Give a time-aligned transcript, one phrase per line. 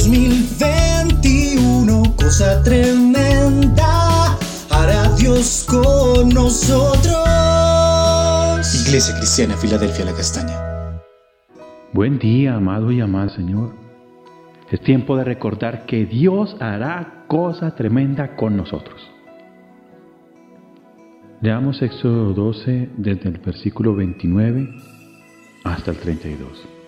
[0.00, 4.38] 2021, cosa tremenda,
[4.70, 7.18] hará Dios con nosotros.
[8.86, 10.56] Iglesia Cristiana, Filadelfia, la Castaña.
[11.92, 13.74] Buen día, amado y amada Señor.
[14.70, 19.02] Es tiempo de recordar que Dios hará cosa tremenda con nosotros.
[21.42, 24.66] Leamos Éxodo 12 desde el versículo 29
[25.64, 26.79] hasta el 32.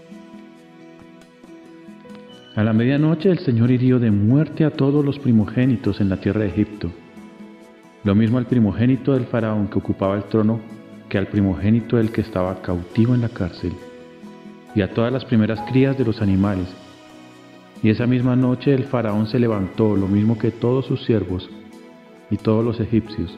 [2.54, 6.42] A la medianoche el Señor hirió de muerte a todos los primogénitos en la tierra
[6.42, 6.90] de Egipto,
[8.04, 10.60] lo mismo al primogénito del faraón que ocupaba el trono
[11.08, 13.72] que al primogénito del que estaba cautivo en la cárcel,
[14.74, 16.68] y a todas las primeras crías de los animales.
[17.82, 21.48] Y esa misma noche el faraón se levantó, lo mismo que todos sus siervos
[22.30, 23.34] y todos los egipcios.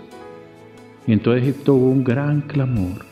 [1.06, 3.04] Y en todo Egipto hubo un gran clamor,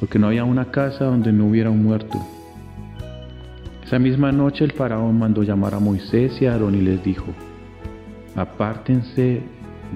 [0.00, 2.18] porque no había una casa donde no hubiera un muerto.
[3.86, 7.26] Esa misma noche el faraón mandó llamar a Moisés y a Aarón y les dijo,
[8.34, 9.42] apártense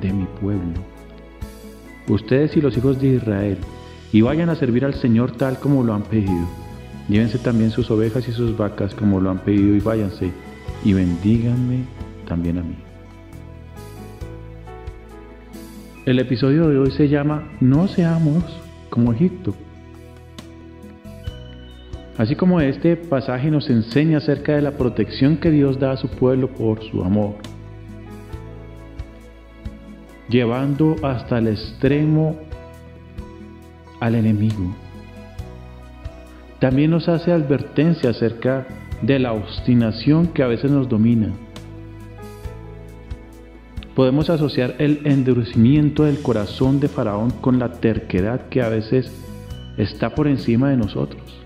[0.01, 0.81] de mi pueblo,
[2.07, 3.59] ustedes y los hijos de Israel,
[4.13, 6.47] y vayan a servir al Señor tal como lo han pedido.
[7.09, 10.31] Llévense también sus ovejas y sus vacas como lo han pedido y váyanse,
[10.85, 11.81] y bendíganme
[12.29, 12.77] también a mí.
[16.07, 18.45] El episodio de hoy se llama No seamos
[18.89, 19.53] como Egipto.
[22.19, 26.09] Así como este pasaje nos enseña acerca de la protección que Dios da a su
[26.09, 27.37] pueblo por su amor,
[30.29, 32.37] llevando hasta el extremo
[34.01, 34.75] al enemigo.
[36.59, 38.67] También nos hace advertencia acerca
[39.01, 41.33] de la obstinación que a veces nos domina.
[43.95, 49.11] Podemos asociar el endurecimiento del corazón de Faraón con la terquedad que a veces
[49.79, 51.41] está por encima de nosotros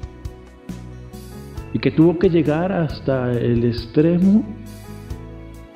[1.74, 4.44] y que tuvo que llegar hasta el extremo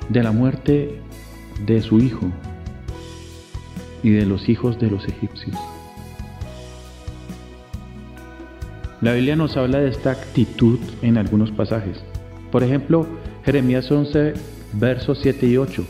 [0.07, 1.01] de la muerte
[1.67, 2.25] de su hijo
[4.01, 5.55] y de los hijos de los egipcios.
[9.01, 12.01] La Biblia nos habla de esta actitud en algunos pasajes.
[12.49, 13.05] Por ejemplo,
[13.43, 14.33] Jeremías 11,
[14.73, 15.85] versos 7 y 8.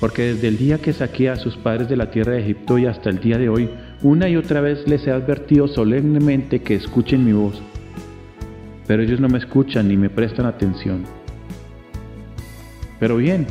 [0.00, 2.86] Porque desde el día que saqué a sus padres de la tierra de Egipto y
[2.86, 3.68] hasta el día de hoy,
[4.02, 7.62] una y otra vez les he advertido solemnemente que escuchen mi voz
[8.86, 11.04] pero ellos no me escuchan ni me prestan atención.
[12.98, 13.46] Pero bien,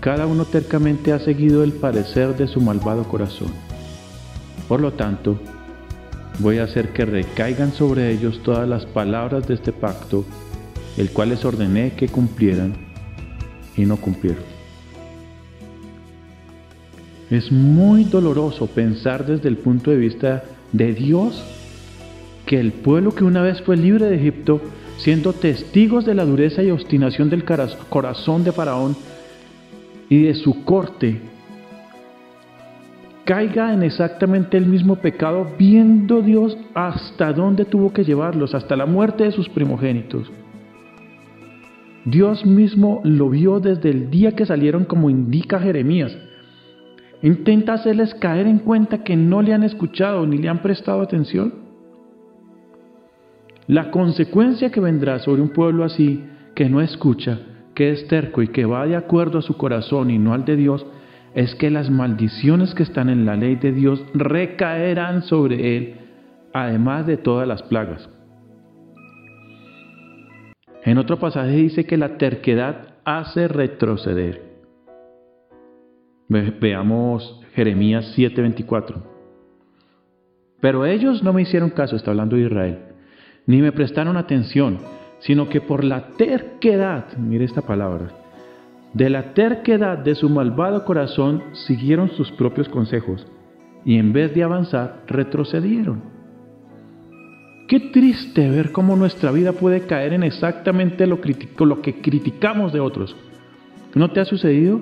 [0.00, 3.48] cada uno tercamente ha seguido el parecer de su malvado corazón.
[4.68, 5.38] Por lo tanto,
[6.38, 10.24] voy a hacer que recaigan sobre ellos todas las palabras de este pacto,
[10.96, 12.74] el cual les ordené que cumplieran
[13.76, 14.44] y no cumplieron.
[17.30, 21.42] Es muy doloroso pensar desde el punto de vista de Dios
[22.54, 24.60] que el pueblo que una vez fue libre de Egipto,
[24.98, 28.94] siendo testigos de la dureza y obstinación del corazón de Faraón
[30.08, 31.20] y de su corte,
[33.24, 38.86] caiga en exactamente el mismo pecado, viendo Dios hasta dónde tuvo que llevarlos, hasta la
[38.86, 40.30] muerte de sus primogénitos.
[42.04, 46.16] Dios mismo lo vio desde el día que salieron, como indica Jeremías.
[47.20, 51.63] Intenta hacerles caer en cuenta que no le han escuchado ni le han prestado atención.
[53.66, 56.22] La consecuencia que vendrá sobre un pueblo así,
[56.54, 57.40] que no escucha,
[57.74, 60.56] que es terco y que va de acuerdo a su corazón y no al de
[60.56, 60.86] Dios,
[61.34, 65.94] es que las maldiciones que están en la ley de Dios recaerán sobre él,
[66.52, 68.08] además de todas las plagas.
[70.84, 74.42] En otro pasaje dice que la terquedad hace retroceder.
[76.28, 79.02] veamos Jeremías 7:24.
[80.60, 82.93] Pero ellos no me hicieron caso, está hablando de Israel
[83.46, 84.78] ni me prestaron atención,
[85.20, 88.10] sino que por la terquedad, mire esta palabra,
[88.92, 93.26] de la terquedad de su malvado corazón siguieron sus propios consejos
[93.84, 96.02] y en vez de avanzar retrocedieron.
[97.66, 103.16] Qué triste ver cómo nuestra vida puede caer en exactamente lo, que criticamos de otros.
[103.94, 104.80] ¿No te ha sucedido?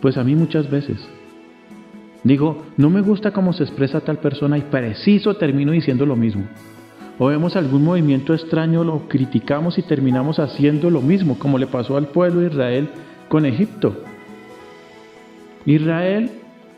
[0.00, 0.96] Pues a mí muchas veces.
[2.22, 6.44] Digo, no me gusta cómo se expresa tal persona y preciso termino diciendo lo mismo
[7.18, 11.96] o vemos algún movimiento extraño, lo criticamos y terminamos haciendo lo mismo, como le pasó
[11.96, 12.88] al pueblo de Israel
[13.28, 13.96] con Egipto.
[15.64, 16.30] Israel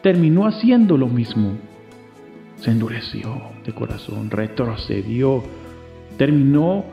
[0.02, 1.52] terminó haciendo lo mismo.
[2.56, 5.43] Se endureció de corazón, retrocedió,
[6.17, 6.84] terminó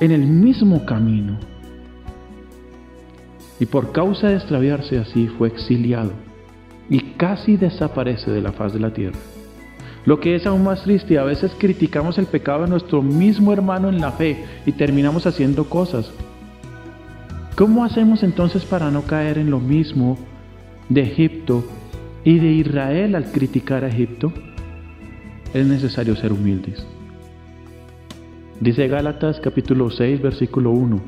[0.00, 1.38] en el mismo camino.
[3.60, 6.12] Y por causa de extraviarse así fue exiliado
[6.88, 9.18] y casi desaparece de la faz de la tierra.
[10.04, 13.88] Lo que es aún más triste, a veces criticamos el pecado de nuestro mismo hermano
[13.88, 16.12] en la fe y terminamos haciendo cosas
[17.54, 20.18] ¿Cómo hacemos entonces para no caer en lo mismo
[20.88, 21.62] de Egipto
[22.24, 24.32] y de Israel al criticar a Egipto?
[25.52, 26.84] Es necesario ser humildes.
[28.58, 30.98] Dice Gálatas capítulo 6 versículo 1.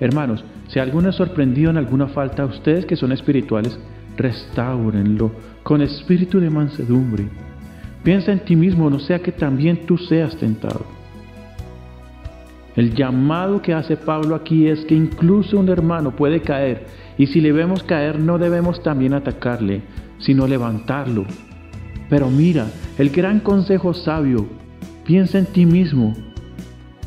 [0.00, 3.78] Hermanos, si alguno es sorprendido en alguna falta, ustedes que son espirituales,
[4.16, 5.30] restáurenlo
[5.62, 7.28] con espíritu de mansedumbre.
[8.02, 10.84] Piensa en ti mismo, no sea que también tú seas tentado.
[12.76, 16.86] El llamado que hace Pablo aquí es que incluso un hermano puede caer
[17.18, 19.82] y si le vemos caer no debemos también atacarle,
[20.18, 21.24] sino levantarlo.
[22.08, 24.46] Pero mira, el gran consejo sabio,
[25.04, 26.14] piensa en ti mismo,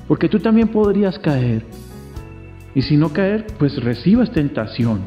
[0.07, 1.65] porque tú también podrías caer.
[2.75, 5.01] Y si no caer, pues recibas tentación.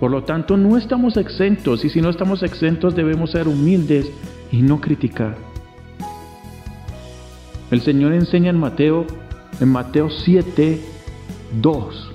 [0.00, 4.10] Por lo tanto, no estamos exentos y si no estamos exentos debemos ser humildes
[4.52, 5.36] y no criticar.
[7.70, 9.06] El Señor enseña en Mateo
[9.60, 10.80] en Mateo 7,
[11.62, 12.12] 2.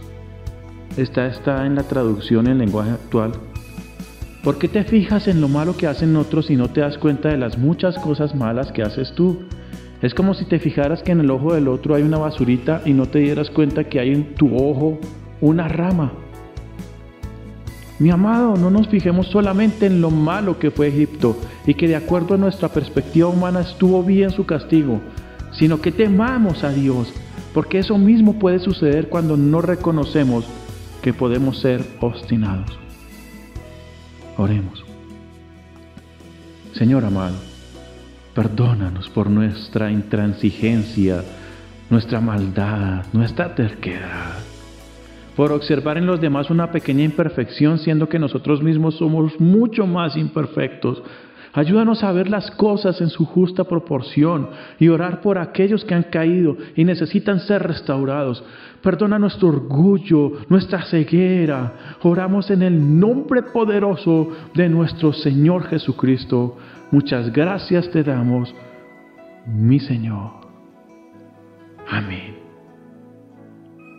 [0.98, 3.32] Esta está en la traducción en lenguaje actual.
[4.44, 7.30] ¿Por qué te fijas en lo malo que hacen otros y no te das cuenta
[7.30, 9.40] de las muchas cosas malas que haces tú?
[10.02, 12.94] Es como si te fijaras que en el ojo del otro hay una basurita y
[12.94, 15.00] no te dieras cuenta que hay en tu ojo
[15.42, 16.12] una rama.
[18.02, 21.96] Mi amado, no nos fijemos solamente en lo malo que fue Egipto y que de
[21.96, 25.00] acuerdo a nuestra perspectiva humana estuvo bien su castigo,
[25.52, 27.14] sino que temamos a Dios
[27.54, 30.48] porque eso mismo puede suceder cuando no reconocemos
[31.04, 32.76] que podemos ser obstinados.
[34.36, 34.84] Oremos.
[36.74, 37.36] Señor amado,
[38.34, 41.24] perdónanos por nuestra intransigencia,
[41.92, 44.40] nuestra maldad, nuestra terquedad,
[45.36, 50.18] por observar en los demás una pequeña imperfección siendo que nosotros mismos somos mucho más
[50.18, 51.02] imperfectos
[51.54, 54.50] Ayúdanos a ver las cosas en su justa proporción
[54.80, 58.44] y orar por aquellos que han caído y necesitan ser restaurados.
[58.82, 61.98] Perdona nuestro orgullo, nuestra ceguera.
[62.04, 66.58] Oramos en el nombre poderoso de nuestro Señor Jesucristo.
[66.90, 68.56] Muchas gracias te damos,
[69.46, 70.32] mi Señor.
[71.90, 72.41] Amén.